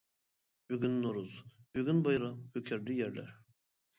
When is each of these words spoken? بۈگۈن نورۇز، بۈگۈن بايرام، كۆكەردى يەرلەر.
بۈگۈن 0.71 0.95
نورۇز، 1.01 1.35
بۈگۈن 1.77 2.01
بايرام، 2.07 2.39
كۆكەردى 2.55 2.95
يەرلەر. 3.01 3.29